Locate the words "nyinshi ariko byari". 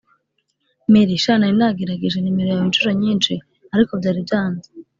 3.01-4.19